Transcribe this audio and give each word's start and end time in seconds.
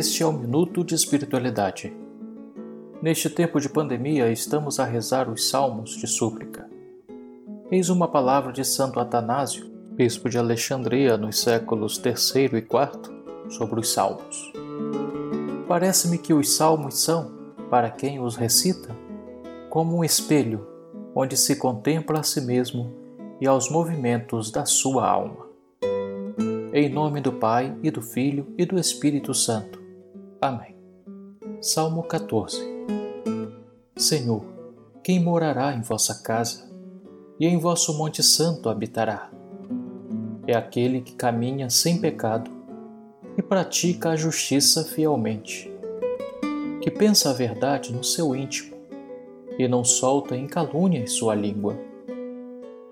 Este 0.00 0.22
é 0.22 0.26
o 0.26 0.32
Minuto 0.32 0.82
de 0.82 0.94
Espiritualidade. 0.94 1.94
Neste 3.02 3.28
tempo 3.28 3.60
de 3.60 3.68
pandemia, 3.68 4.32
estamos 4.32 4.80
a 4.80 4.84
rezar 4.86 5.28
os 5.28 5.50
salmos 5.50 5.90
de 5.90 6.06
súplica. 6.06 6.66
Eis 7.70 7.90
uma 7.90 8.08
palavra 8.08 8.50
de 8.50 8.64
Santo 8.64 8.98
Atanásio, 8.98 9.70
bispo 9.92 10.30
de 10.30 10.38
Alexandria 10.38 11.18
nos 11.18 11.38
séculos 11.38 12.00
III 12.02 12.44
e 12.44 12.58
IV, 12.60 13.50
sobre 13.50 13.78
os 13.78 13.92
salmos. 13.92 14.50
Parece-me 15.68 16.16
que 16.16 16.32
os 16.32 16.50
salmos 16.50 17.02
são, 17.02 17.32
para 17.68 17.90
quem 17.90 18.20
os 18.20 18.36
recita, 18.36 18.96
como 19.68 19.98
um 19.98 20.02
espelho 20.02 20.66
onde 21.14 21.36
se 21.36 21.56
contempla 21.56 22.20
a 22.20 22.22
si 22.22 22.40
mesmo 22.40 22.90
e 23.38 23.46
aos 23.46 23.70
movimentos 23.70 24.50
da 24.50 24.64
sua 24.64 25.06
alma. 25.06 25.46
Em 26.72 26.88
nome 26.88 27.20
do 27.20 27.32
Pai 27.32 27.76
e 27.82 27.90
do 27.90 28.00
Filho 28.00 28.46
e 28.56 28.64
do 28.64 28.78
Espírito 28.78 29.34
Santo. 29.34 29.79
Amém. 30.42 30.74
Salmo 31.60 32.02
14 32.02 32.58
Senhor, 33.94 34.42
quem 35.04 35.22
morará 35.22 35.74
em 35.74 35.82
vossa 35.82 36.22
casa 36.22 36.66
e 37.38 37.46
em 37.46 37.58
vosso 37.58 37.98
Monte 37.98 38.22
Santo 38.22 38.70
habitará? 38.70 39.30
É 40.46 40.54
aquele 40.54 41.02
que 41.02 41.12
caminha 41.12 41.68
sem 41.68 42.00
pecado 42.00 42.50
e 43.36 43.42
pratica 43.42 44.12
a 44.12 44.16
justiça 44.16 44.82
fielmente, 44.82 45.70
que 46.80 46.90
pensa 46.90 47.28
a 47.28 47.34
verdade 47.34 47.92
no 47.92 48.02
seu 48.02 48.34
íntimo 48.34 48.74
e 49.58 49.68
não 49.68 49.84
solta 49.84 50.34
em 50.34 50.46
calúnia 50.46 51.06
sua 51.06 51.34
língua, 51.34 51.76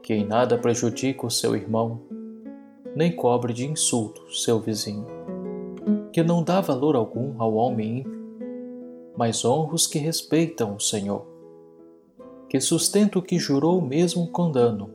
que 0.00 0.14
em 0.14 0.24
nada 0.24 0.56
prejudica 0.56 1.26
o 1.26 1.30
seu 1.30 1.56
irmão, 1.56 2.02
nem 2.94 3.10
cobre 3.10 3.52
de 3.52 3.66
insulto 3.66 4.32
seu 4.32 4.60
vizinho, 4.60 5.21
que 6.12 6.22
não 6.22 6.42
dá 6.42 6.60
valor 6.60 6.94
algum 6.94 7.40
ao 7.40 7.54
homem 7.54 8.00
ímpio 8.00 8.22
mas 9.16 9.44
honra 9.44 9.74
os 9.74 9.86
que 9.86 9.98
respeitam 9.98 10.76
o 10.76 10.80
Senhor, 10.80 11.26
que 12.48 12.60
sustenta 12.60 13.18
o 13.18 13.22
que 13.22 13.38
jurou 13.38 13.80
mesmo 13.80 14.26
com 14.28 14.50
dano. 14.50 14.90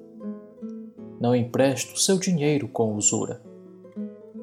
Não 1.20 1.36
empresta 1.36 1.94
o 1.94 1.98
seu 1.98 2.18
dinheiro 2.20 2.68
com 2.68 2.94
usura, 2.96 3.42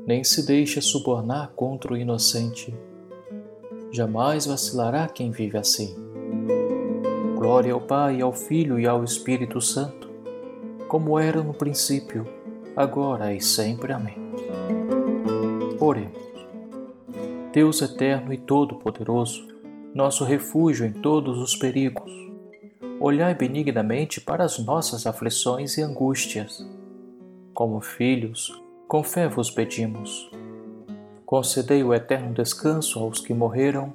nem 0.07 0.23
se 0.25 0.47
deixa 0.47 0.81
subornar 0.81 1.53
contra 1.55 1.93
o 1.93 1.97
inocente. 1.97 2.75
Jamais 3.93 4.47
vacilará 4.47 5.09
quem 5.09 5.31
vive 5.31 5.57
assim. 5.57 5.95
Glória 7.37 7.73
ao 7.73 7.81
Pai, 7.81 8.21
ao 8.21 8.33
Filho 8.33 8.79
e 8.79 8.87
ao 8.87 9.05
Espírito 9.05 9.61
Santo, 9.61 10.11
como 10.89 11.19
era 11.19 11.43
no 11.43 11.55
princípio, 11.55 12.27
agora 12.75 13.33
e 13.35 13.41
sempre. 13.41 13.93
Amém. 13.93 14.17
Oremos. 15.79 16.34
Deus 17.55 17.81
eterno 17.81 18.33
e 18.33 18.37
todo-poderoso, 18.37 19.47
nosso 19.95 20.25
refúgio 20.25 20.85
em 20.85 20.93
todos 20.93 21.39
os 21.39 21.55
perigos. 21.55 22.11
Olhai 22.99 23.33
benignamente 23.33 24.21
para 24.21 24.43
as 24.43 24.59
nossas 24.59 25.07
aflições 25.07 25.79
e 25.79 25.83
angústias. 25.83 26.69
Como 27.55 27.81
filhos, 27.81 28.61
com 28.89 29.05
fé 29.05 29.29
vos 29.29 29.53
pedimos. 29.53 30.29
Concedei 31.25 31.85
o 31.85 31.95
eterno 31.95 32.35
descanso 32.35 32.99
aos 32.99 33.21
que 33.21 33.33
morreram, 33.33 33.95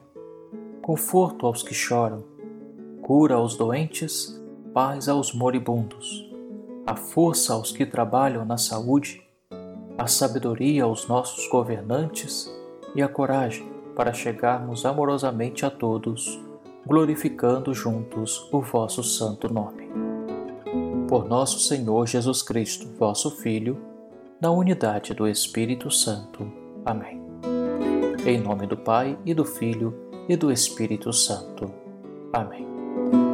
conforto 0.81 1.45
aos 1.45 1.61
que 1.61 1.73
choram, 1.73 2.23
cura 3.01 3.35
aos 3.35 3.57
doentes, 3.57 4.41
paz 4.73 5.09
aos 5.09 5.33
moribundos, 5.33 6.31
a 6.87 6.95
força 6.95 7.55
aos 7.55 7.73
que 7.73 7.85
trabalham 7.85 8.45
na 8.45 8.57
saúde, 8.57 9.21
a 9.97 10.07
sabedoria 10.07 10.85
aos 10.85 11.09
nossos 11.09 11.45
governantes 11.49 12.57
e 12.95 13.01
a 13.01 13.07
coragem 13.07 13.69
para 13.95 14.13
chegarmos 14.13 14.85
amorosamente 14.85 15.65
a 15.65 15.69
todos, 15.69 16.39
glorificando 16.85 17.73
juntos 17.73 18.47
o 18.51 18.61
vosso 18.61 19.03
santo 19.03 19.53
nome. 19.53 19.89
Por 21.07 21.27
nosso 21.27 21.59
Senhor 21.59 22.07
Jesus 22.07 22.41
Cristo, 22.41 22.87
vosso 22.97 23.31
Filho, 23.31 23.77
na 24.39 24.51
unidade 24.51 25.13
do 25.13 25.27
Espírito 25.27 25.91
Santo. 25.91 26.49
Amém. 26.85 27.21
Em 28.25 28.39
nome 28.39 28.67
do 28.67 28.77
Pai 28.77 29.17
e 29.25 29.33
do 29.33 29.43
Filho 29.43 29.93
e 30.29 30.37
do 30.37 30.51
Espírito 30.51 31.11
Santo. 31.11 31.71
Amém. 32.31 33.28